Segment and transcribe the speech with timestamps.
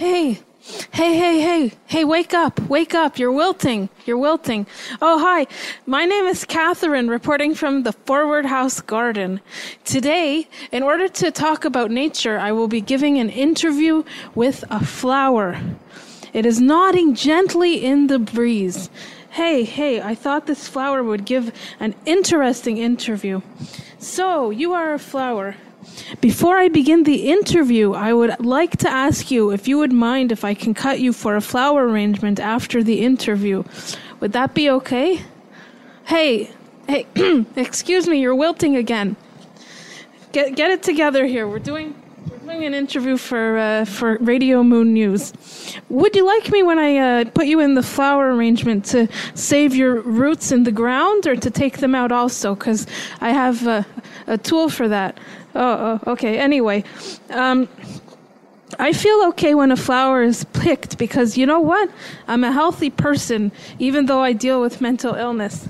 [0.00, 0.40] Hey,
[0.92, 3.18] hey, hey, hey, hey, wake up, wake up.
[3.18, 3.90] You're wilting.
[4.06, 4.66] You're wilting.
[5.02, 5.46] Oh, hi.
[5.84, 9.42] My name is Catherine, reporting from the Forward House Garden.
[9.84, 14.02] Today, in order to talk about nature, I will be giving an interview
[14.34, 15.60] with a flower.
[16.32, 18.88] It is nodding gently in the breeze.
[19.28, 23.42] Hey, hey, I thought this flower would give an interesting interview.
[23.98, 25.56] So, you are a flower.
[26.20, 30.32] Before I begin the interview, I would like to ask you if you would mind
[30.32, 33.64] if I can cut you for a flower arrangement after the interview.
[34.20, 35.22] Would that be okay?
[36.04, 36.50] Hey,
[36.88, 37.06] hey,
[37.56, 39.16] excuse me, you're wilting again.
[40.32, 41.48] Get get it together here.
[41.48, 41.99] We're doing
[42.50, 45.32] doing an interview for uh, for Radio Moon News.
[45.88, 49.76] Would you like me when I uh, put you in the flower arrangement to save
[49.76, 52.56] your roots in the ground, or to take them out also?
[52.56, 52.88] Because
[53.20, 53.82] I have uh,
[54.26, 55.18] a tool for that.
[55.54, 56.38] Oh, oh okay.
[56.38, 56.82] Anyway,
[57.30, 57.68] um,
[58.80, 61.88] I feel okay when a flower is picked because you know what?
[62.26, 65.68] I'm a healthy person, even though I deal with mental illness.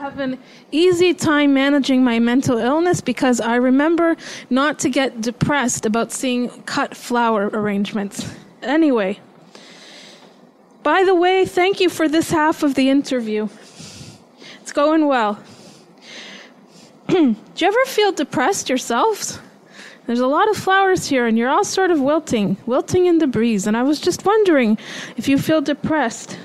[0.00, 0.38] Have an
[0.72, 4.16] easy time managing my mental illness because I remember
[4.48, 8.34] not to get depressed about seeing cut flower arrangements.
[8.62, 9.20] Anyway,
[10.82, 13.50] by the way, thank you for this half of the interview.
[14.62, 15.38] It's going well.
[17.08, 19.38] Do you ever feel depressed yourselves?
[20.06, 23.26] There's a lot of flowers here, and you're all sort of wilting, wilting in the
[23.26, 23.66] breeze.
[23.66, 24.78] And I was just wondering
[25.18, 26.38] if you feel depressed.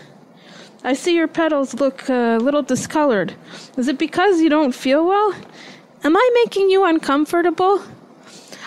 [0.86, 3.34] I see your petals look a little discolored.
[3.76, 5.34] Is it because you don't feel well?
[6.04, 7.82] Am I making you uncomfortable?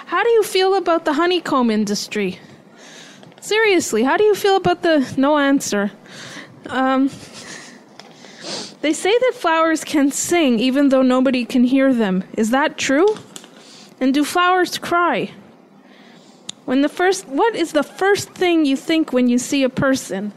[0.06, 2.40] How do you feel about the honeycomb industry?
[3.40, 5.92] Seriously, how do you feel about the no answer?
[6.66, 7.08] Um,
[8.80, 12.24] they say that flowers can sing even though nobody can hear them.
[12.36, 13.16] Is that true?
[14.00, 15.30] And do flowers cry?
[16.64, 20.32] When the first what is the first thing you think when you see a person?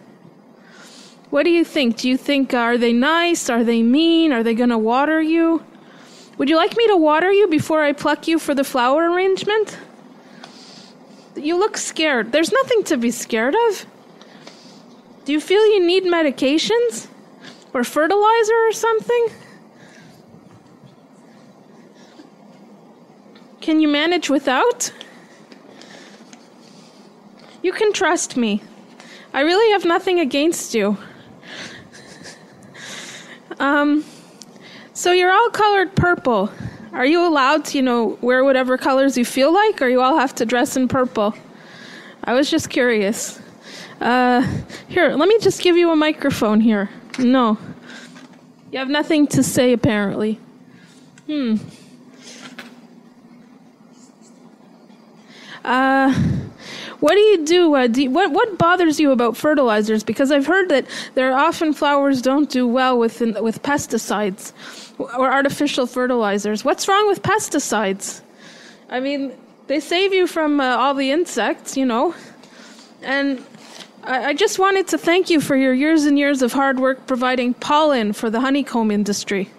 [1.32, 1.98] What do you think?
[1.98, 3.50] Do you think uh, are they nice?
[3.50, 4.34] Are they mean?
[4.34, 5.64] Are they going to water you?
[6.38, 9.78] Would you like me to water you before I pluck you for the flower arrangement?
[11.38, 12.34] You look scared.
[12.34, 13.86] There's nothing to be scared of.
[15.24, 17.08] Do you feel you need medications?
[17.74, 19.28] Or fertilizer or something?
[23.62, 24.92] Can you manage without?
[27.64, 28.62] You can trust me.
[29.34, 30.98] I really have nothing against you.
[33.62, 34.04] Um,
[34.94, 36.52] so you're all colored purple.
[36.94, 40.18] Are you allowed to, you know, wear whatever colors you feel like, or you all
[40.18, 41.36] have to dress in purple?
[42.24, 43.40] I was just curious.
[44.02, 44.42] Uh,
[44.88, 46.90] here, let me just give you a microphone here.
[47.20, 47.58] No.
[48.72, 50.40] You have nothing to say, apparently.
[51.28, 51.58] Hmm.
[55.64, 56.41] Uh,
[57.02, 57.76] what do you do?
[57.76, 60.04] Uh, do you, what what bothers you about fertilizers?
[60.04, 60.86] Because I've heard that
[61.16, 64.54] there are often flowers don't do well with with pesticides
[65.00, 66.64] or artificial fertilizers.
[66.64, 68.22] What's wrong with pesticides?
[68.90, 69.34] I mean,
[69.66, 72.14] they save you from uh, all the insects, you know,
[73.02, 73.44] and
[74.04, 77.08] I, I just wanted to thank you for your years and years of hard work
[77.08, 79.50] providing pollen for the honeycomb industry.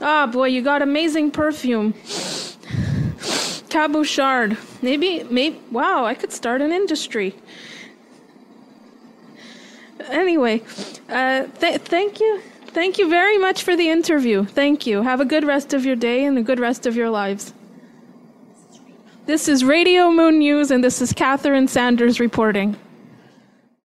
[0.00, 1.94] Ah, boy, you got amazing perfume.
[3.70, 4.58] Cabochard.
[4.82, 7.34] Maybe, maybe, wow, I could start an industry.
[10.08, 10.62] Anyway,
[11.08, 12.42] uh, th- thank you.
[12.66, 14.44] Thank you very much for the interview.
[14.44, 15.02] Thank you.
[15.02, 17.52] Have a good rest of your day and a good rest of your lives.
[19.26, 22.76] This is Radio Moon News, and this is Catherine Sanders reporting.